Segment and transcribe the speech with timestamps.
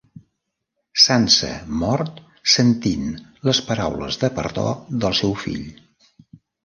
[1.01, 1.49] Sança
[1.81, 2.17] mort
[2.53, 3.05] sentint
[3.49, 4.65] les paraules de perdó
[5.05, 5.63] del seu fill.